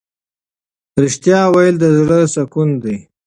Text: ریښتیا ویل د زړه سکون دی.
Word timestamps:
ریښتیا 1.01 1.39
ویل 1.55 1.75
د 1.79 1.85
زړه 1.97 2.19
سکون 2.33 2.69
دی. 2.83 2.95